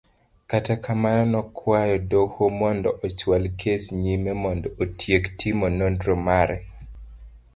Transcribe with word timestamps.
Kata 0.51 0.73
kamano 0.83 1.23
nokwayo 1.33 1.95
doho 2.11 2.43
mondo 2.59 2.89
ochwal 3.05 3.43
kes 3.59 3.83
nyime 4.01 4.31
mondo 4.43 4.67
otiek 4.83 5.23
timo 5.39 5.65
nonro 5.79 6.13
mare. 6.27 6.57